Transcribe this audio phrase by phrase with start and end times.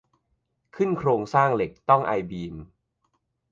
[0.75, 2.53] ขึ้นโครงสร้างเหล็กต้องไอบีม